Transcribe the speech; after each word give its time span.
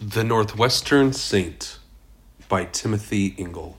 The 0.00 0.22
Northwestern 0.22 1.12
Saint 1.12 1.80
by 2.48 2.66
Timothy 2.66 3.34
Ingle. 3.36 3.76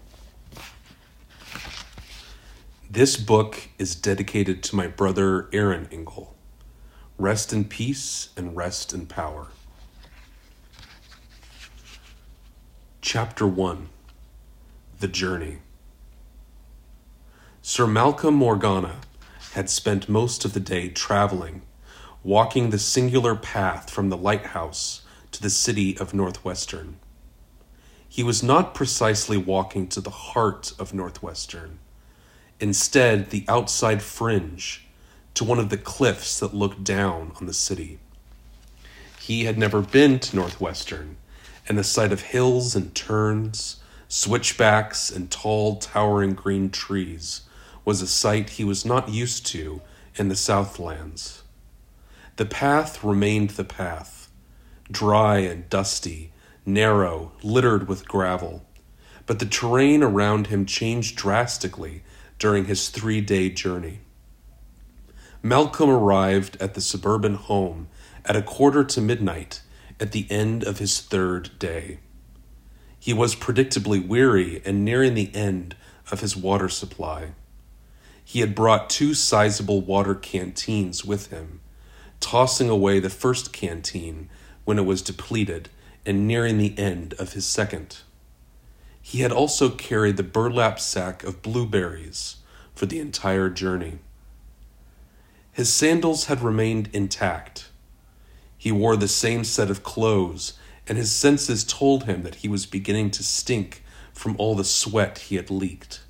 This 2.90 3.16
book 3.16 3.70
is 3.78 3.96
dedicated 3.96 4.62
to 4.64 4.76
my 4.76 4.88
brother 4.88 5.48
Aaron 5.54 5.88
Ingle. 5.90 6.36
Rest 7.18 7.54
in 7.54 7.64
peace 7.64 8.32
and 8.36 8.54
rest 8.54 8.94
in 8.94 9.06
power. 9.06 9.48
Chapter 13.00 13.48
1 13.48 13.88
The 15.00 15.08
Journey. 15.08 15.60
Sir 17.62 17.88
Malcolm 17.88 18.34
Morgana 18.34 18.98
had 19.54 19.70
spent 19.70 20.10
most 20.10 20.44
of 20.44 20.52
the 20.52 20.60
day 20.60 20.90
traveling, 20.90 21.62
walking 22.26 22.72
the 22.72 22.78
singular 22.78 23.36
path 23.36 23.90
from 23.90 24.10
the 24.10 24.18
lighthouse 24.18 25.04
to 25.32 25.42
the 25.42 25.50
city 25.50 25.98
of 25.98 26.14
Northwestern. 26.14 26.98
He 28.08 28.24
was 28.24 28.42
not 28.42 28.74
precisely 28.74 29.38
walking 29.38 29.88
to 29.90 30.02
the 30.02 30.10
heart 30.10 30.74
of 30.80 30.94
Northwestern, 30.94 31.80
instead, 32.60 33.30
the 33.30 33.46
outside 33.48 34.02
fringe, 34.02 34.88
to 35.36 35.44
one 35.44 35.60
of 35.60 35.70
the 35.70 35.78
cliffs 35.78 36.40
that 36.40 36.54
looked 36.54 36.84
down 36.84 37.32
on 37.40 37.46
the 37.46 37.54
city. 37.54 38.00
He 39.20 39.46
had 39.46 39.58
never 39.58 39.82
been 39.82 40.20
to 40.20 40.36
Northwestern, 40.36 41.18
and 41.68 41.78
the 41.78 41.84
sight 41.84 42.12
of 42.12 42.22
hills 42.22 42.76
and 42.76 42.96
turns, 42.96 43.78
switchbacks, 44.08 45.12
and 45.12 45.30
tall, 45.30 45.76
towering 45.78 46.34
green 46.34 46.72
trees 46.72 47.44
was 47.86 48.02
a 48.02 48.08
sight 48.08 48.52
he 48.52 48.64
was 48.64 48.84
not 48.86 49.10
used 49.10 49.46
to 49.48 49.82
in 50.16 50.30
the 50.30 50.36
Southlands. 50.36 51.44
The 52.36 52.46
path 52.46 53.04
remained 53.04 53.52
the 53.52 53.64
path 53.64 54.19
dry 54.92 55.38
and 55.40 55.70
dusty, 55.70 56.32
narrow, 56.66 57.32
littered 57.44 57.88
with 57.88 58.08
gravel. 58.08 58.66
But 59.26 59.40
the 59.40 59.46
terrain 59.46 60.02
around 60.02 60.48
him 60.48 60.66
changed 60.66 61.16
drastically 61.16 62.04
during 62.40 62.66
his 62.66 62.90
three 62.90 63.22
day 63.22 63.50
journey. 63.50 64.00
Malcolm 65.42 65.90
arrived 65.90 66.58
at 66.60 66.74
the 66.74 66.82
suburban 66.82 67.36
home 67.36 67.88
at 68.26 68.36
a 68.36 68.42
quarter 68.42 68.84
to 68.84 69.02
midnight 69.02 69.62
at 70.00 70.12
the 70.12 70.28
end 70.30 70.64
of 70.64 70.80
his 70.80 71.00
third 71.00 71.58
day. 71.60 72.00
He 73.00 73.14
was 73.14 73.36
predictably 73.36 74.06
weary 74.06 74.62
and 74.66 74.84
nearing 74.84 75.14
the 75.14 75.34
end 75.34 75.76
of 76.12 76.20
his 76.20 76.36
water 76.36 76.68
supply. 76.68 77.32
He 78.24 78.42
had 78.42 78.54
brought 78.54 78.90
two 78.90 79.14
sizable 79.14 79.82
water 79.82 80.14
canteens 80.14 81.06
with 81.06 81.28
him, 81.28 81.62
tossing 82.20 82.70
away 82.70 83.00
the 83.00 83.10
first 83.10 83.54
canteen 83.54 84.30
when 84.70 84.78
it 84.78 84.86
was 84.86 85.02
depleted 85.02 85.68
and 86.06 86.28
nearing 86.28 86.60
the 86.60 86.78
end 86.78 87.16
of 87.18 87.34
his 87.34 87.44
second. 87.44 88.02
He 89.02 89.22
had 89.22 89.32
also 89.32 89.72
carried 89.72 90.16
the 90.16 90.22
burlap 90.22 90.80
sack 90.80 91.24
of 91.24 91.42
blueberries 91.42 92.36
for 92.76 92.86
the 92.86 93.00
entire 93.00 93.50
journey. 93.50 93.98
His 95.52 95.74
sandals 95.74 96.26
had 96.26 96.44
remained 96.44 96.88
intact. 96.94 97.70
He 98.60 98.72
wore 98.72 98.96
the 98.96 99.08
same 99.08 99.44
set 99.44 99.72
of 99.72 99.82
clothes, 99.82 100.54
and 100.88 101.00
his 101.00 101.12
senses 101.12 101.64
told 101.64 102.04
him 102.04 102.22
that 102.22 102.36
he 102.36 102.48
was 102.48 102.68
beginning 102.68 103.10
to 103.10 103.24
stink 103.24 103.84
from 104.14 104.36
all 104.38 104.54
the 104.54 104.64
sweat 104.64 105.18
he 105.18 105.36
had 105.36 105.50
leaked. 105.50 106.02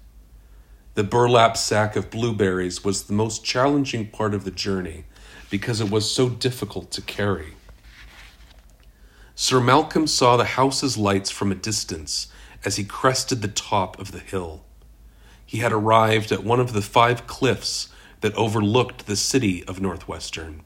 The 0.95 1.05
burlap 1.05 1.55
sack 1.55 1.95
of 1.95 2.09
blueberries 2.09 2.83
was 2.83 3.03
the 3.03 3.13
most 3.13 3.45
challenging 3.45 4.09
part 4.09 4.33
of 4.33 4.43
the 4.43 4.51
journey 4.51 5.05
because 5.49 5.79
it 5.79 5.89
was 5.89 6.11
so 6.11 6.27
difficult 6.27 6.91
to 6.91 7.01
carry. 7.01 7.53
Sir 9.41 9.61
Malcolm 9.61 10.05
saw 10.05 10.35
the 10.35 10.43
house's 10.43 10.97
lights 10.97 11.31
from 11.31 11.49
a 11.49 11.55
distance 11.55 12.27
as 12.65 12.75
he 12.75 12.83
crested 12.83 13.41
the 13.41 13.47
top 13.47 13.97
of 13.97 14.11
the 14.11 14.19
hill. 14.19 14.65
He 15.45 15.59
had 15.59 15.71
arrived 15.71 16.33
at 16.33 16.43
one 16.43 16.59
of 16.59 16.73
the 16.73 16.81
five 16.81 17.25
cliffs 17.25 17.87
that 18.19 18.35
overlooked 18.35 19.05
the 19.05 19.15
city 19.15 19.63
of 19.63 19.79
Northwestern. 19.79 20.63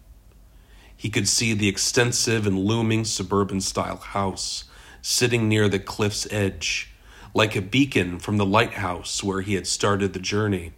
He 0.97 1.11
could 1.11 1.27
see 1.27 1.53
the 1.53 1.67
extensive 1.67 2.47
and 2.47 2.57
looming 2.57 3.05
suburban 3.05 3.61
style 3.61 3.97
house 3.97 4.63
sitting 5.03 5.47
near 5.47 5.69
the 5.69 5.77
cliff's 5.77 6.25
edge, 6.31 6.95
like 7.35 7.55
a 7.55 7.61
beacon 7.61 8.17
from 8.17 8.37
the 8.37 8.45
lighthouse 8.45 9.23
where 9.23 9.41
he 9.41 9.53
had 9.53 9.67
started 9.67 10.13
the 10.13 10.19
journey, 10.19 10.73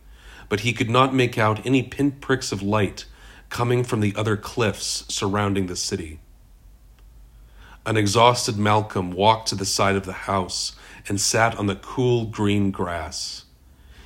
but 0.49 0.59
he 0.59 0.73
could 0.73 0.89
not 0.89 1.15
make 1.15 1.37
out 1.37 1.65
any 1.65 1.81
pinpricks 1.81 2.51
of 2.51 2.61
light 2.61 3.05
coming 3.49 3.85
from 3.85 4.01
the 4.01 4.13
other 4.17 4.35
cliffs 4.35 5.05
surrounding 5.07 5.67
the 5.67 5.77
city. 5.77 6.19
An 7.87 7.97
exhausted 7.97 8.57
Malcolm 8.57 9.11
walked 9.11 9.47
to 9.49 9.55
the 9.55 9.65
side 9.65 9.95
of 9.95 10.05
the 10.05 10.13
house 10.13 10.75
and 11.07 11.21
sat 11.21 11.55
on 11.57 11.67
the 11.67 11.75
cool 11.75 12.25
green 12.25 12.71
grass. 12.71 13.45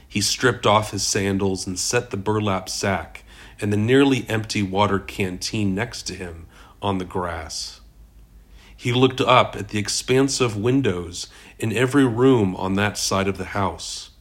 He 0.06 0.20
stripped 0.20 0.66
off 0.66 0.92
his 0.92 1.08
sandals 1.08 1.66
and 1.66 1.80
set 1.80 2.10
the 2.10 2.18
burlap 2.18 2.68
sack 2.68 3.24
and 3.62 3.72
the 3.72 3.78
nearly 3.78 4.26
empty 4.28 4.62
water 4.62 5.00
canteen 5.00 5.74
next 5.76 6.04
to 6.08 6.14
him 6.14 6.48
on 6.82 6.98
the 6.98 7.06
grass. 7.06 7.80
He 8.76 8.92
looked 8.92 9.22
up 9.22 9.56
at 9.56 9.70
the 9.70 9.80
expansive 9.80 10.58
windows 10.58 11.28
in 11.58 11.72
every 11.72 12.06
room 12.06 12.56
on 12.58 12.74
that 12.76 12.98
side 12.98 13.28
of 13.28 13.38
the 13.38 13.46
house. 13.46 14.12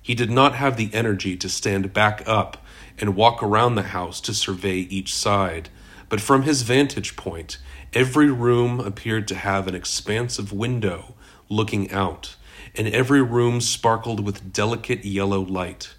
He 0.00 0.14
did 0.14 0.30
not 0.30 0.54
have 0.54 0.76
the 0.76 0.90
energy 0.92 1.36
to 1.36 1.48
stand 1.48 1.92
back 1.92 2.22
up 2.26 2.64
and 2.98 3.14
walk 3.14 3.42
around 3.42 3.74
the 3.74 3.82
house 3.82 4.20
to 4.22 4.34
survey 4.34 4.78
each 4.78 5.14
side, 5.14 5.68
but 6.08 6.20
from 6.20 6.42
his 6.42 6.62
vantage 6.62 7.16
point, 7.16 7.58
Every 7.92 8.30
room 8.30 8.78
appeared 8.78 9.26
to 9.28 9.34
have 9.34 9.66
an 9.66 9.74
expansive 9.74 10.52
window 10.52 11.14
looking 11.48 11.90
out, 11.90 12.36
and 12.76 12.86
every 12.86 13.20
room 13.20 13.60
sparkled 13.60 14.20
with 14.20 14.52
delicate 14.52 15.04
yellow 15.04 15.40
light. 15.40 15.94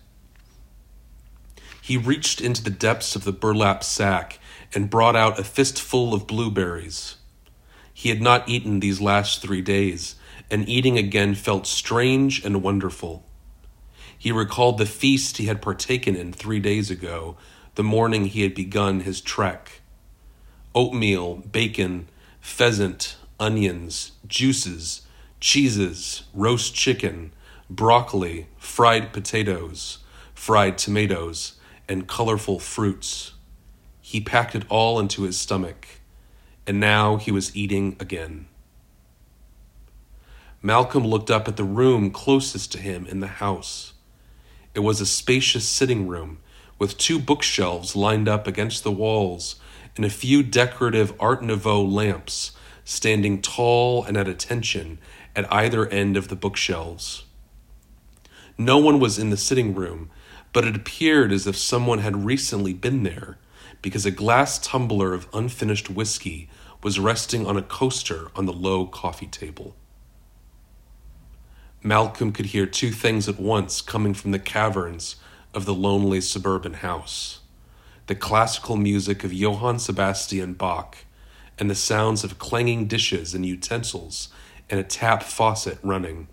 He 1.82 1.98
reached 1.98 2.40
into 2.40 2.64
the 2.64 2.70
depths 2.70 3.18
of 3.18 3.26
the 3.26 3.34
burlap 3.34 3.84
sack 3.84 4.40
and 4.74 4.90
brought 4.90 5.18
out 5.18 5.38
a 5.38 5.44
fistful 5.44 6.14
of 6.14 6.28
blueberries. 6.28 7.18
He 7.94 8.08
had 8.08 8.22
not 8.22 8.48
eaten 8.48 8.80
these 8.80 9.02
last 9.02 9.42
three 9.42 9.62
days, 9.62 10.16
and 10.50 10.70
eating 10.70 10.98
again 10.98 11.36
felt 11.36 11.68
strange 11.68 12.46
and 12.46 12.64
wonderful. 12.64 13.26
He 14.18 14.32
recalled 14.32 14.78
the 14.78 14.86
feast 14.86 15.38
he 15.38 15.48
had 15.48 15.62
partaken 15.62 16.16
in 16.16 16.32
three 16.32 16.62
days 16.62 16.90
ago, 16.90 17.36
the 17.76 17.84
morning 17.84 18.26
he 18.26 18.44
had 18.44 18.56
begun 18.56 19.02
his 19.02 19.20
trek 19.20 19.81
oatmeal, 20.74 21.36
bacon, 21.36 22.08
pheasant, 22.40 23.16
onions, 23.40 24.12
juices, 24.28 25.02
cheeses, 25.40 26.24
roast 26.34 26.74
chicken, 26.76 27.34
broccoli, 27.70 28.48
fried 28.58 29.12
potatoes, 29.12 30.00
fried 30.34 30.78
tomatoes, 30.78 31.54
and 31.88 32.08
colorful 32.08 32.60
fruits. 32.60 33.34
He 34.00 34.22
packed 34.22 34.56
it 34.56 34.66
all 34.70 35.00
into 35.00 35.24
his 35.24 35.38
stomach, 35.38 35.88
and 36.68 36.80
now 36.80 37.18
he 37.18 37.32
was 37.32 37.56
eating 37.56 37.96
again. 38.00 38.48
Malcolm 40.62 41.06
looked 41.06 41.32
up 41.32 41.48
at 41.48 41.58
the 41.58 41.64
room 41.64 42.12
closest 42.12 42.72
to 42.72 42.78
him 42.78 43.08
in 43.08 43.20
the 43.20 43.28
house. 43.28 43.94
It 44.76 44.82
was 44.82 45.02
a 45.02 45.06
spacious 45.06 45.68
sitting 45.68 46.08
room 46.08 46.38
with 46.78 46.98
two 46.98 47.20
bookshelves 47.20 47.96
lined 47.96 48.28
up 48.28 48.48
against 48.48 48.84
the 48.84 48.92
walls 48.92 49.56
and 49.96 50.06
a 50.06 50.10
few 50.10 50.44
decorative 50.44 51.14
Art 51.20 51.44
Nouveau 51.44 51.84
lamps 51.84 52.52
standing 52.84 53.42
tall 53.42 54.04
and 54.04 54.18
at 54.18 54.28
attention 54.28 55.00
at 55.36 55.52
either 55.52 55.88
end 55.88 56.18
of 56.18 56.28
the 56.28 56.36
bookshelves. 56.36 57.24
No 58.58 58.78
one 58.78 59.00
was 59.00 59.18
in 59.18 59.30
the 59.30 59.38
sitting 59.38 59.74
room, 59.74 60.10
but 60.54 60.66
it 60.66 60.76
appeared 60.76 61.32
as 61.32 61.48
if 61.48 61.58
someone 61.58 62.00
had 62.00 62.26
recently 62.26 62.74
been 62.74 63.04
there, 63.04 63.38
because 63.82 64.06
a 64.06 64.12
glass 64.12 64.60
tumbler 64.60 65.14
of 65.14 65.28
unfinished 65.34 65.90
whiskey 65.90 66.50
was 66.84 67.00
resting 67.00 67.46
on 67.46 67.58
a 67.58 67.62
coaster 67.62 68.28
on 68.36 68.46
the 68.46 68.54
low 68.54 68.86
coffee 68.86 69.28
table. 69.28 69.76
Malcolm 71.84 72.32
could 72.32 72.48
hear 72.48 72.66
two 72.66 72.92
things 72.92 73.28
at 73.28 73.40
once 73.40 73.82
coming 73.82 74.14
from 74.14 74.32
the 74.32 74.40
caverns 74.40 75.16
of 75.54 75.66
the 75.66 75.74
lonely 75.74 76.22
suburban 76.22 76.76
house 76.76 77.41
the 78.12 78.16
classical 78.16 78.76
music 78.76 79.24
of 79.24 79.32
Johann 79.32 79.80
Sebastian 79.80 80.52
Bach, 80.52 80.98
and 81.58 81.70
the 81.70 81.76
sounds 81.76 82.26
of 82.26 82.38
clanging 82.38 82.86
dishes 82.86 83.34
and 83.34 83.46
utensils 83.46 84.28
and 84.70 84.82
a 84.82 84.84
tap 84.84 85.24
faucet 85.24 85.78
running. 85.82 86.28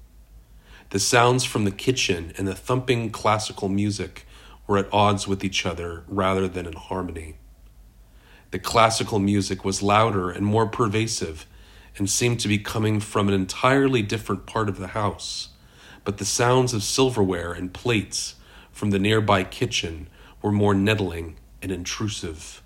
The 0.90 0.98
sounds 0.98 1.44
from 1.44 1.64
the 1.64 1.70
kitchen 1.70 2.32
and 2.36 2.48
the 2.48 2.54
thumping 2.56 3.10
classical 3.10 3.68
music 3.68 4.26
were 4.66 4.76
at 4.76 4.92
odds 4.92 5.28
with 5.28 5.44
each 5.44 5.64
other 5.64 6.02
rather 6.08 6.48
than 6.48 6.66
in 6.66 6.72
harmony. 6.72 7.36
The 8.50 8.58
classical 8.58 9.20
music 9.20 9.64
was 9.64 9.80
louder 9.80 10.30
and 10.30 10.44
more 10.44 10.66
pervasive 10.66 11.46
and 11.96 12.10
seemed 12.10 12.40
to 12.40 12.48
be 12.48 12.58
coming 12.58 12.98
from 12.98 13.28
an 13.28 13.34
entirely 13.34 14.02
different 14.02 14.46
part 14.46 14.68
of 14.68 14.78
the 14.78 14.88
house, 14.88 15.50
but 16.02 16.18
the 16.18 16.24
sounds 16.24 16.74
of 16.74 16.82
silverware 16.82 17.52
and 17.52 17.72
plates 17.72 18.34
from 18.72 18.90
the 18.90 18.98
nearby 18.98 19.44
kitchen 19.44 20.08
were 20.42 20.50
more 20.50 20.74
nettling 20.74 21.36
and 21.62 21.72
intrusive. 21.72 22.62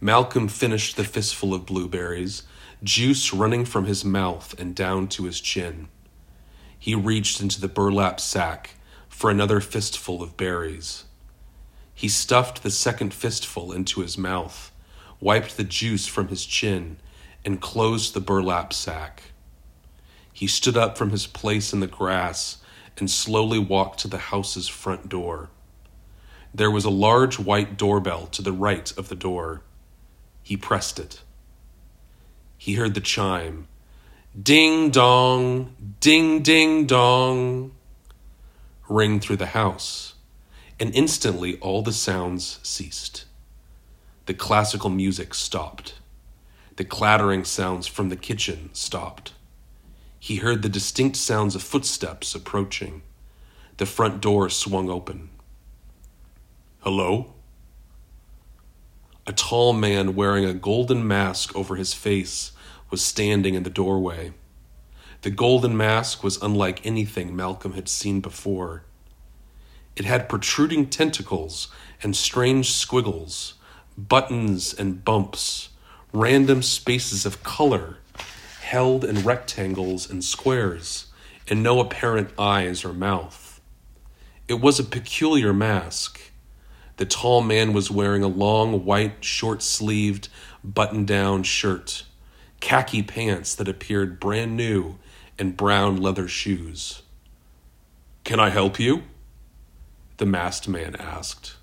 Malcolm 0.00 0.48
finished 0.48 0.96
the 0.96 1.04
fistful 1.04 1.54
of 1.54 1.66
blueberries, 1.66 2.42
juice 2.82 3.32
running 3.32 3.64
from 3.64 3.84
his 3.84 4.04
mouth 4.04 4.54
and 4.58 4.74
down 4.74 5.06
to 5.06 5.24
his 5.24 5.40
chin. 5.40 5.88
He 6.78 6.94
reached 6.94 7.40
into 7.40 7.60
the 7.60 7.68
burlap 7.68 8.18
sack 8.18 8.70
for 9.08 9.30
another 9.30 9.60
fistful 9.60 10.20
of 10.22 10.36
berries. 10.36 11.04
He 11.94 12.08
stuffed 12.08 12.64
the 12.64 12.70
second 12.70 13.14
fistful 13.14 13.72
into 13.72 14.00
his 14.00 14.18
mouth, 14.18 14.72
wiped 15.20 15.56
the 15.56 15.62
juice 15.62 16.08
from 16.08 16.28
his 16.28 16.44
chin, 16.44 16.96
and 17.44 17.60
closed 17.60 18.14
the 18.14 18.20
burlap 18.20 18.72
sack. 18.72 19.22
He 20.32 20.48
stood 20.48 20.76
up 20.76 20.98
from 20.98 21.10
his 21.10 21.28
place 21.28 21.72
in 21.72 21.78
the 21.78 21.86
grass 21.86 22.58
and 22.98 23.08
slowly 23.08 23.60
walked 23.60 24.00
to 24.00 24.08
the 24.08 24.18
house's 24.18 24.66
front 24.66 25.08
door. 25.08 25.50
There 26.54 26.70
was 26.70 26.84
a 26.84 26.90
large 26.90 27.38
white 27.38 27.76
doorbell 27.76 28.26
to 28.28 28.42
the 28.42 28.52
right 28.52 28.92
of 28.98 29.08
the 29.08 29.14
door. 29.14 29.62
He 30.42 30.56
pressed 30.56 30.98
it. 30.98 31.22
He 32.58 32.74
heard 32.74 32.94
the 32.94 33.00
chime 33.00 33.68
Ding 34.40 34.90
dong, 34.90 35.76
ding 36.00 36.42
ding 36.42 36.86
dong 36.86 37.72
ring 38.88 39.20
through 39.20 39.36
the 39.36 39.46
house, 39.46 40.14
and 40.80 40.94
instantly 40.94 41.58
all 41.58 41.82
the 41.82 41.92
sounds 41.92 42.58
ceased. 42.62 43.24
The 44.26 44.34
classical 44.34 44.90
music 44.90 45.34
stopped. 45.34 45.94
The 46.76 46.84
clattering 46.84 47.44
sounds 47.44 47.86
from 47.86 48.08
the 48.08 48.16
kitchen 48.16 48.70
stopped. 48.72 49.32
He 50.18 50.36
heard 50.36 50.62
the 50.62 50.68
distinct 50.68 51.16
sounds 51.16 51.54
of 51.54 51.62
footsteps 51.62 52.34
approaching. 52.34 53.02
The 53.76 53.86
front 53.86 54.20
door 54.20 54.48
swung 54.48 54.88
open. 54.88 55.28
Hello? 56.84 57.34
A 59.24 59.32
tall 59.32 59.72
man 59.72 60.16
wearing 60.16 60.44
a 60.44 60.52
golden 60.52 61.06
mask 61.06 61.54
over 61.54 61.76
his 61.76 61.94
face 61.94 62.50
was 62.90 63.00
standing 63.00 63.54
in 63.54 63.62
the 63.62 63.70
doorway. 63.70 64.32
The 65.20 65.30
golden 65.30 65.76
mask 65.76 66.24
was 66.24 66.42
unlike 66.42 66.84
anything 66.84 67.36
Malcolm 67.36 67.74
had 67.74 67.88
seen 67.88 68.20
before. 68.20 68.82
It 69.94 70.06
had 70.06 70.28
protruding 70.28 70.90
tentacles 70.90 71.68
and 72.02 72.16
strange 72.16 72.72
squiggles, 72.72 73.54
buttons 73.96 74.74
and 74.74 75.04
bumps, 75.04 75.68
random 76.12 76.62
spaces 76.62 77.24
of 77.24 77.44
color 77.44 77.98
held 78.62 79.04
in 79.04 79.22
rectangles 79.22 80.10
and 80.10 80.24
squares, 80.24 81.12
and 81.48 81.62
no 81.62 81.78
apparent 81.78 82.30
eyes 82.36 82.84
or 82.84 82.92
mouth. 82.92 83.60
It 84.48 84.60
was 84.60 84.80
a 84.80 84.84
peculiar 84.84 85.52
mask. 85.52 86.31
The 86.96 87.06
tall 87.06 87.42
man 87.42 87.72
was 87.72 87.90
wearing 87.90 88.22
a 88.22 88.28
long, 88.28 88.84
white, 88.84 89.24
short 89.24 89.62
sleeved, 89.62 90.28
button 90.62 91.04
down 91.04 91.42
shirt, 91.42 92.04
khaki 92.60 93.02
pants 93.02 93.54
that 93.54 93.68
appeared 93.68 94.20
brand 94.20 94.56
new, 94.56 94.98
and 95.38 95.56
brown 95.56 95.96
leather 95.96 96.28
shoes. 96.28 97.02
Can 98.24 98.38
I 98.38 98.50
help 98.50 98.78
you? 98.78 99.02
The 100.18 100.26
masked 100.26 100.68
man 100.68 100.94
asked. 100.96 101.56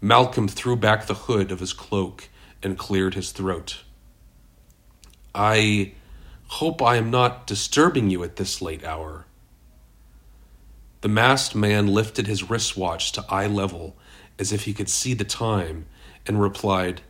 Malcolm 0.00 0.48
threw 0.48 0.76
back 0.76 1.06
the 1.06 1.14
hood 1.14 1.50
of 1.50 1.60
his 1.60 1.72
cloak 1.72 2.28
and 2.62 2.78
cleared 2.78 3.14
his 3.14 3.32
throat. 3.32 3.82
I 5.34 5.92
hope 6.46 6.80
I 6.80 6.96
am 6.96 7.10
not 7.10 7.46
disturbing 7.46 8.08
you 8.08 8.22
at 8.22 8.36
this 8.36 8.62
late 8.62 8.84
hour. 8.84 9.25
The 11.00 11.08
masked 11.08 11.54
man 11.54 11.86
lifted 11.88 12.26
his 12.26 12.48
wristwatch 12.48 13.12
to 13.12 13.24
eye 13.28 13.46
level 13.46 13.96
as 14.38 14.52
if 14.52 14.64
he 14.64 14.74
could 14.74 14.88
see 14.88 15.14
the 15.14 15.24
time 15.24 15.86
and 16.26 16.40
replied, 16.40 17.02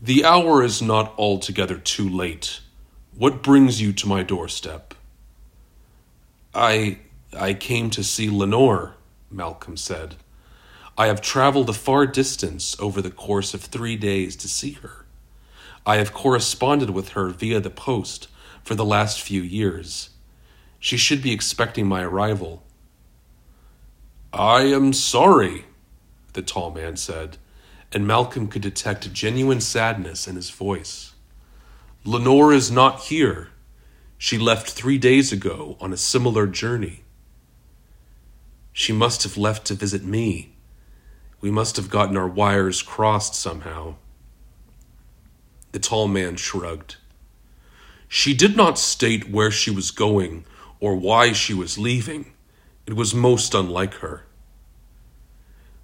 The 0.00 0.24
hour 0.24 0.62
is 0.62 0.80
not 0.80 1.14
altogether 1.18 1.78
too 1.78 2.08
late. 2.08 2.60
What 3.16 3.42
brings 3.42 3.80
you 3.80 3.92
to 3.94 4.08
my 4.08 4.22
doorstep? 4.22 4.94
I 6.54 6.98
I 7.36 7.52
came 7.54 7.90
to 7.90 8.02
see 8.02 8.30
Lenore, 8.30 8.94
Malcolm 9.30 9.76
said. 9.76 10.16
I 10.96 11.06
have 11.06 11.20
traveled 11.20 11.68
a 11.68 11.74
far 11.74 12.06
distance 12.06 12.74
over 12.80 13.02
the 13.02 13.10
course 13.10 13.54
of 13.54 13.60
three 13.60 13.96
days 13.96 14.34
to 14.36 14.48
see 14.48 14.72
her. 14.72 15.04
I 15.84 15.96
have 15.96 16.12
corresponded 16.12 16.90
with 16.90 17.10
her 17.10 17.28
via 17.28 17.60
the 17.60 17.70
post 17.70 18.28
for 18.64 18.74
the 18.74 18.84
last 18.84 19.20
few 19.20 19.42
years. 19.42 20.10
She 20.80 20.96
should 20.96 21.22
be 21.22 21.32
expecting 21.32 21.86
my 21.86 22.02
arrival. 22.02 22.62
I 24.32 24.62
am 24.62 24.92
sorry, 24.92 25.64
the 26.34 26.42
tall 26.42 26.70
man 26.70 26.96
said, 26.96 27.38
and 27.92 28.06
Malcolm 28.06 28.48
could 28.48 28.60
detect 28.60 29.12
genuine 29.14 29.62
sadness 29.62 30.28
in 30.28 30.36
his 30.36 30.50
voice. 30.50 31.14
Lenore 32.04 32.52
is 32.52 32.70
not 32.70 33.04
here. 33.04 33.48
She 34.18 34.36
left 34.36 34.70
three 34.70 34.98
days 34.98 35.32
ago 35.32 35.78
on 35.80 35.92
a 35.92 35.96
similar 35.96 36.46
journey. 36.46 37.04
She 38.72 38.92
must 38.92 39.22
have 39.22 39.38
left 39.38 39.66
to 39.68 39.74
visit 39.74 40.04
me. 40.04 40.54
We 41.40 41.50
must 41.50 41.76
have 41.76 41.88
gotten 41.88 42.16
our 42.16 42.28
wires 42.28 42.82
crossed 42.82 43.34
somehow. 43.34 43.94
The 45.72 45.78
tall 45.78 46.06
man 46.06 46.36
shrugged. 46.36 46.96
She 48.08 48.34
did 48.34 48.56
not 48.56 48.78
state 48.78 49.30
where 49.30 49.50
she 49.50 49.70
was 49.70 49.90
going 49.90 50.44
or 50.80 50.96
why 50.96 51.32
she 51.32 51.54
was 51.54 51.78
leaving. 51.78 52.32
It 52.88 52.96
was 52.96 53.14
most 53.14 53.54
unlike 53.54 53.96
her. 53.96 54.24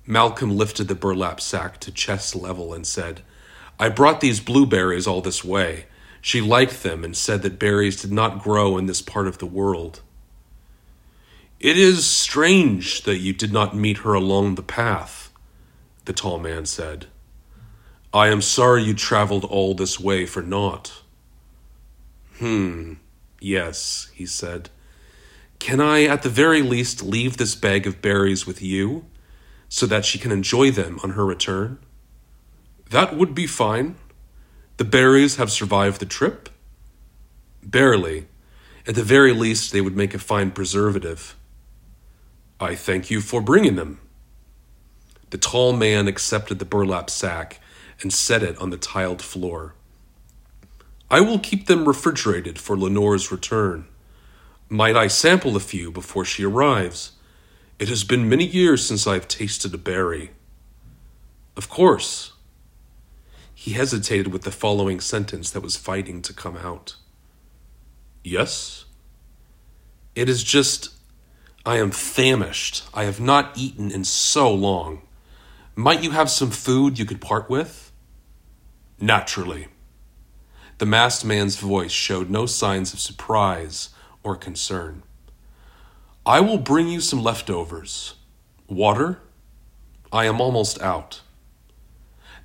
Malcolm 0.07 0.57
lifted 0.57 0.89
the 0.89 0.95
burlap 0.95 1.39
sack 1.39 1.79
to 1.81 1.93
chest 1.93 2.35
level 2.35 2.73
and 2.73 2.87
said, 2.87 3.21
I 3.79 3.91
brought 3.91 4.23
these 4.23 4.41
blueberries 4.41 5.07
all 5.07 5.21
this 5.21 5.45
way. 5.45 5.85
She 6.23 6.41
liked 6.41 6.83
them 6.83 7.05
and 7.05 7.15
said 7.15 7.43
that 7.43 7.59
berries 7.59 8.01
did 8.01 8.11
not 8.11 8.43
grow 8.43 8.79
in 8.79 8.87
this 8.87 9.03
part 9.03 9.29
of 9.29 9.37
the 9.37 9.45
world. 9.45 10.01
It 11.61 11.77
is 11.77 12.07
strange 12.07 13.03
that 13.03 13.19
you 13.19 13.35
did 13.35 13.53
not 13.53 13.77
meet 13.77 13.99
her 13.99 14.15
along 14.15 14.55
the 14.55 14.63
path, 14.63 15.31
the 16.07 16.15
tall 16.15 16.39
man 16.39 16.65
said. 16.65 17.05
I 18.15 18.29
am 18.29 18.41
sorry 18.41 18.83
you 18.83 18.95
traveled 18.95 19.45
all 19.45 19.75
this 19.75 20.01
way 20.01 20.25
for 20.25 20.41
naught. 20.41 21.03
Hmm, 22.39 22.95
yes, 23.43 24.09
he 24.15 24.25
said. 24.25 24.71
Can 25.65 25.81
I, 25.81 26.05
at 26.05 26.21
the 26.21 26.29
very 26.29 26.61
least, 26.61 27.03
leave 27.03 27.39
this 27.39 27.55
bag 27.55 27.87
of 27.87 28.03
berries 28.03 28.47
with 28.47 28.61
you, 28.61 29.07
so 29.71 29.87
that 29.87 30.05
she 30.05 30.19
can 30.19 30.31
enjoy 30.31 30.71
them 30.71 31.01
on 31.03 31.13
her 31.13 31.25
return? 31.25 31.79
That 32.91 33.17
would 33.17 33.35
be 33.35 33.47
fine. 33.47 33.95
The 34.77 34.85
berries 34.85 35.37
have 35.37 35.51
survived 35.51 36.03
the 36.03 36.05
trip? 36.05 36.51
Barely. 37.63 38.27
At 38.87 38.95
the 38.95 39.03
very 39.03 39.33
least, 39.33 39.73
they 39.73 39.81
would 39.81 39.97
make 39.97 40.13
a 40.13 40.19
fine 40.19 40.51
preservative. 40.51 41.35
I 42.61 42.75
thank 42.75 43.11
you 43.11 43.23
for 43.23 43.41
bringing 43.41 43.77
them. 43.77 44.01
The 45.31 45.39
tall 45.39 45.73
man 45.73 46.09
accepted 46.09 46.59
the 46.59 46.67
burlap 46.67 47.09
sack 47.09 47.59
and 48.03 48.13
set 48.13 48.43
it 48.43 48.59
on 48.59 48.69
the 48.69 48.77
tiled 48.77 49.23
floor. 49.23 49.75
I 51.11 51.23
will 51.23 51.39
keep 51.39 51.69
them 51.69 51.89
refrigerated 51.89 52.59
for 52.59 52.77
Lenore's 52.77 53.33
return. 53.33 53.89
Might 54.75 54.97
I 54.97 55.07
sample 55.07 55.55
a 55.55 55.61
few 55.61 55.93
before 55.93 56.25
she 56.25 56.45
arrives? 56.45 57.13
It 57.79 57.89
has 57.89 58.03
been 58.03 58.29
many 58.29 58.45
years 58.45 58.85
since 58.85 59.07
I 59.07 59.15
have 59.15 59.29
tasted 59.29 59.73
a 59.73 59.79
berry. 59.79 60.33
Of 61.57 61.69
course. 61.69 62.33
He 63.55 63.75
hesitated 63.75 64.33
with 64.33 64.43
the 64.43 64.51
following 64.51 64.99
sentence 64.99 65.53
that 65.53 65.61
was 65.61 65.77
fighting 65.77 66.23
to 66.23 66.33
come 66.33 66.57
out. 66.57 66.97
Yes? 68.25 68.87
It 70.17 70.29
is 70.29 70.43
just, 70.43 70.93
I 71.65 71.77
am 71.77 71.93
famished. 71.93 72.83
I 72.93 73.05
have 73.05 73.21
not 73.21 73.57
eaten 73.57 73.93
in 73.93 74.03
so 74.03 74.53
long. 74.53 75.03
Might 75.77 76.03
you 76.03 76.11
have 76.11 76.29
some 76.29 76.51
food 76.51 76.99
you 76.99 77.05
could 77.05 77.21
part 77.21 77.49
with? 77.49 77.93
Naturally. 78.99 79.69
The 80.79 80.87
masked 80.87 81.25
man's 81.25 81.59
voice 81.59 81.93
showed 81.93 82.29
no 82.29 82.47
signs 82.47 82.93
of 82.93 82.99
surprise 82.99 83.91
or 84.25 84.35
concern. 84.35 85.03
I 86.27 86.41
will 86.41 86.59
bring 86.59 86.89
you 86.89 87.01
some 87.01 87.23
leftovers. 87.23 88.15
Water? 88.67 89.21
I 90.11 90.25
am 90.25 90.41
almost 90.41 90.81
out. 90.81 91.21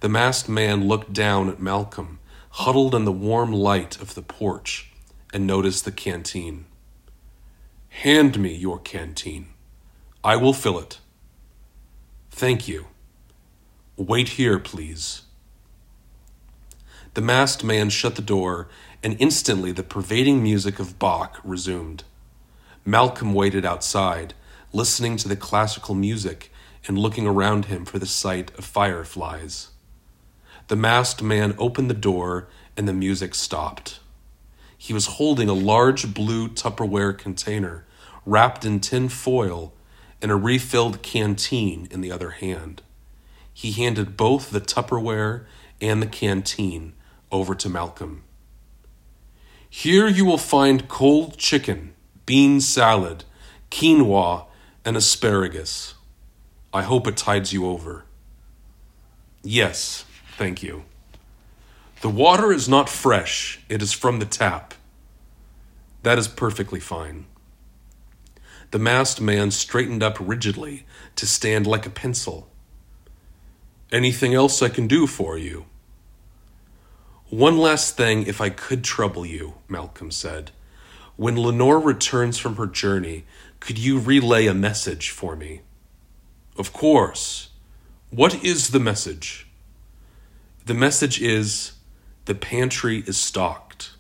The 0.02 0.10
masked 0.10 0.50
man 0.50 0.88
looked 0.88 1.14
down 1.14 1.50
at 1.50 1.60
Malcolm, 1.60 2.20
huddled 2.52 2.94
in 2.94 3.06
the 3.06 3.12
warm 3.12 3.52
light 3.52 4.00
of 4.02 4.16
the 4.16 4.22
porch, 4.22 4.92
and 5.34 5.48
noticed 5.48 5.86
the 5.86 5.92
canteen. 5.92 6.66
Hand 7.90 8.40
me 8.40 8.54
your 8.54 8.80
canteen. 8.80 9.48
I 10.24 10.36
will 10.36 10.54
fill 10.54 10.80
it. 10.80 11.00
Thank 12.30 12.68
you. 12.68 12.88
Wait 13.98 14.30
here, 14.30 14.60
please. 14.60 15.24
The 17.14 17.22
masked 17.22 17.64
man 17.64 17.90
shut 17.90 18.16
the 18.16 18.22
door, 18.22 18.70
and 19.04 19.16
instantly 19.20 19.72
the 19.72 19.84
pervading 19.84 20.44
music 20.44 20.80
of 20.80 21.00
Bach 21.00 21.40
resumed. 21.44 22.04
Malcolm 22.86 23.34
waited 23.34 23.66
outside, 23.66 24.34
listening 24.74 25.18
to 25.18 25.28
the 25.28 25.36
classical 25.36 25.96
music 25.96 26.52
and 26.88 26.98
looking 26.98 27.28
around 27.28 27.66
him 27.66 27.86
for 27.86 28.00
the 28.00 28.06
sight 28.06 28.52
of 28.58 28.66
fireflies. 28.66 29.70
The 30.68 30.76
masked 30.76 31.22
man 31.22 31.56
opened 31.58 31.90
the 31.90 31.96
door 31.96 32.48
and 32.78 32.88
the 32.88 32.94
music 32.94 33.36
stopped. 33.36 34.00
He 34.78 34.94
was 34.94 35.18
holding 35.18 35.50
a 35.50 35.54
large 35.54 36.14
blue 36.14 36.48
Tupperware 36.48 37.18
container 37.18 37.86
wrapped 38.26 38.64
in 38.64 38.80
tin 38.80 39.10
foil 39.10 39.74
and 40.22 40.32
a 40.32 40.36
refilled 40.36 41.02
canteen 41.02 41.88
in 41.92 42.02
the 42.02 42.12
other 42.12 42.32
hand. 42.32 42.82
He 43.54 43.72
handed 43.72 44.16
both 44.16 44.52
the 44.52 44.62
Tupperware 44.62 45.46
and 45.82 46.02
the 46.02 46.08
canteen 46.08 46.94
over 47.32 47.56
to 47.56 47.70
Malcolm. 47.70 48.24
Here 49.70 50.08
you 50.08 50.26
will 50.26 50.38
find 50.38 50.88
cold 50.88 51.38
chicken, 51.38 51.94
bean 52.26 52.60
salad, 52.60 53.24
quinoa, 53.70 54.46
and 54.84 54.98
asparagus. 54.98 55.94
I 56.74 56.82
hope 56.82 57.08
it 57.08 57.18
tides 57.18 57.54
you 57.54 57.68
over. 57.68 58.06
Yes, 59.44 60.06
thank 60.38 60.64
you. 60.64 60.86
The 62.02 62.10
water 62.10 62.52
is 62.52 62.68
not 62.68 62.90
fresh, 62.90 63.60
it 63.70 63.82
is 63.82 63.94
from 63.94 64.20
the 64.20 64.26
tap. 64.26 64.74
That 66.04 66.18
is 66.18 66.28
perfectly 66.28 66.80
fine. 66.80 67.26
The 68.72 68.80
masked 68.80 69.22
man 69.22 69.52
straightened 69.52 70.02
up 70.02 70.18
rigidly 70.20 70.86
to 71.16 71.26
stand 71.26 71.68
like 71.68 71.86
a 71.86 71.90
pencil. 71.90 72.48
Anything 73.92 74.34
else 74.34 74.62
I 74.62 74.70
can 74.70 74.88
do 74.88 75.08
for 75.08 75.38
you? 75.38 75.66
One 77.30 77.60
last 77.60 77.96
thing, 77.96 78.26
if 78.26 78.42
I 78.42 78.50
could 78.50 78.84
trouble 78.84 79.24
you, 79.24 79.54
Malcolm 79.68 80.10
said. 80.10 80.50
When 81.16 81.40
Lenore 81.40 81.80
returns 81.80 82.40
from 82.40 82.56
her 82.56 82.66
journey, 82.66 83.26
could 83.60 83.78
you 83.78 84.00
relay 84.00 84.48
a 84.48 84.54
message 84.56 85.12
for 85.12 85.36
me? 85.36 85.62
Of 86.58 86.74
course. 86.74 87.50
What 88.10 88.44
is 88.44 88.70
the 88.70 88.80
message? 88.80 89.48
The 90.66 90.74
message 90.74 91.22
is 91.22 91.74
the 92.26 92.34
pantry 92.34 93.04
is 93.06 93.18
stocked. 93.18 93.92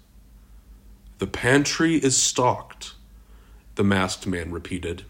The 1.19 1.27
pantry 1.27 1.97
is 1.97 2.17
stocked, 2.17 2.93
the 3.75 3.83
masked 3.83 4.25
man 4.25 4.51
repeated. 4.51 5.03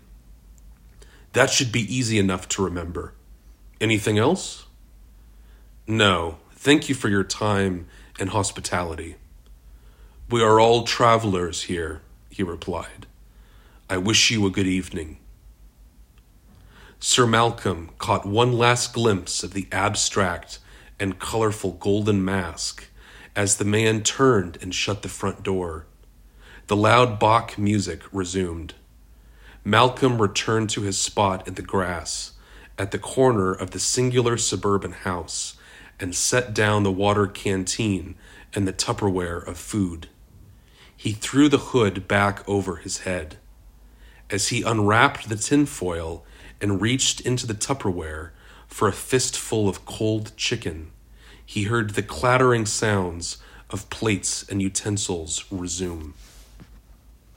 That 1.32 1.52
should 1.52 1.72
be 1.72 1.82
easy 1.82 2.20
enough 2.20 2.50
to 2.50 2.66
remember. 2.66 3.14
Anything 3.80 4.18
else? 4.18 4.66
No, 5.88 6.40
thank 6.52 6.90
you 6.90 6.96
for 6.96 7.08
your 7.08 7.24
time 7.24 7.88
and 8.20 8.30
hospitality. 8.30 9.16
We 10.30 10.44
are 10.44 10.60
all 10.60 10.84
travelers 10.84 11.64
here, 11.64 12.02
he 12.30 12.44
replied. 12.44 13.08
I 13.90 13.98
wish 13.98 14.30
you 14.30 14.46
a 14.46 14.52
good 14.52 14.68
evening. 14.68 15.18
Sir 17.00 17.26
Malcolm 17.26 17.92
caught 17.98 18.26
one 18.26 18.54
last 18.54 18.94
glimpse 18.94 19.42
of 19.42 19.54
the 19.54 19.68
abstract 19.72 20.60
and 21.00 21.18
colorful 21.18 21.72
golden 21.72 22.24
mask 22.24 22.90
as 23.36 23.56
the 23.56 23.66
man 23.66 24.04
turned 24.04 24.58
and 24.62 24.76
shut 24.76 25.02
the 25.02 25.10
front 25.10 25.42
door. 25.44 25.86
The 26.68 26.76
loud 26.76 27.18
Bach 27.18 27.58
music 27.58 28.02
resumed. 28.12 28.76
Malcolm 29.64 30.22
returned 30.22 30.70
to 30.72 30.82
his 30.82 30.98
spot 30.98 31.48
in 31.48 31.56
the 31.56 31.62
grass 31.62 32.34
at 32.78 32.92
the 32.92 33.00
corner 33.00 33.52
of 33.52 33.72
the 33.72 33.80
singular 33.80 34.38
suburban 34.38 34.92
house 34.92 35.56
and 36.00 36.16
set 36.16 36.54
down 36.54 36.84
the 36.84 36.92
water 36.92 37.28
canteen 37.28 38.16
and 38.54 38.68
the 38.68 38.74
Tupperware 38.74 39.46
of 39.46 39.58
food. 39.58 40.08
He 40.96 41.12
threw 41.12 41.50
the 41.50 41.58
hood 41.58 42.08
back 42.08 42.48
over 42.48 42.78
his 42.78 43.00
head. 43.00 43.38
As 44.30 44.50
he 44.50 44.64
unwrapped 44.64 45.30
the 45.30 45.36
tinfoil 45.36 46.26
and 46.62 46.82
reached 46.82 47.22
into 47.22 47.48
the 47.48 47.54
Tupperware 47.54 48.32
for 48.68 48.88
a 48.88 48.94
fistful 48.94 49.68
of 49.68 49.86
cold 49.86 50.32
chicken, 50.36 50.92
he 51.46 51.64
heard 51.64 51.92
the 51.92 52.04
clattering 52.04 52.66
sounds 52.66 53.38
of 53.70 53.90
plates 53.90 54.48
and 54.50 54.62
utensils 54.62 55.46
resume. 55.50 56.14